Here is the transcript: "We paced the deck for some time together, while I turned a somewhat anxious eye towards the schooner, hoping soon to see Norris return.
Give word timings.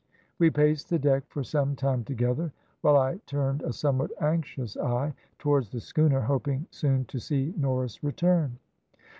"We 0.39 0.49
paced 0.49 0.89
the 0.89 0.97
deck 0.97 1.25
for 1.27 1.43
some 1.43 1.75
time 1.75 2.03
together, 2.03 2.51
while 2.81 2.97
I 2.97 3.19
turned 3.27 3.61
a 3.61 3.71
somewhat 3.71 4.09
anxious 4.19 4.75
eye 4.75 5.13
towards 5.37 5.69
the 5.69 5.79
schooner, 5.79 6.21
hoping 6.21 6.65
soon 6.71 7.05
to 7.05 7.19
see 7.19 7.53
Norris 7.55 8.03
return. 8.03 8.57